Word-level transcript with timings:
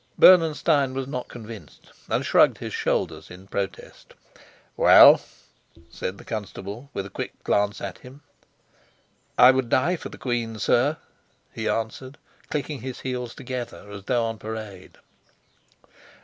Bernenstein 0.17 0.95
was 0.95 1.05
not 1.05 1.27
convinced, 1.27 1.91
and 2.09 2.25
shrugged 2.25 2.57
his 2.57 2.73
shoulders 2.73 3.29
in 3.29 3.45
protest. 3.45 4.15
"Well?" 4.75 5.21
said 5.91 6.17
the 6.17 6.25
constable, 6.25 6.89
with 6.91 7.05
a 7.05 7.11
quick 7.11 7.43
glance 7.43 7.79
at 7.79 7.99
him. 7.99 8.21
"I 9.37 9.51
would 9.51 9.69
die 9.69 9.97
for 9.97 10.09
the 10.09 10.17
queen, 10.17 10.57
sir," 10.57 10.97
he 11.53 11.69
answered, 11.69 12.17
clicking 12.49 12.81
his 12.81 13.01
heels 13.01 13.35
together 13.35 13.91
as 13.91 14.05
though 14.05 14.25
on 14.25 14.39
parade. 14.39 14.97